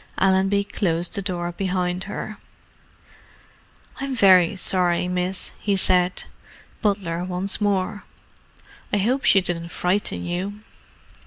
Allenby 0.17 0.63
closed 0.63 1.13
the 1.13 1.21
door 1.21 1.51
behind 1.51 2.05
her. 2.05 2.37
"I'm 3.99 4.15
very 4.15 4.55
sorry, 4.55 5.07
miss," 5.07 5.51
he 5.59 5.75
said—butler 5.77 7.23
once 7.25 7.61
more. 7.61 8.03
"I 8.91 8.97
hope 8.97 9.25
she 9.25 9.41
didn't 9.41 9.69
frighten 9.69 10.25
you." 10.25 10.61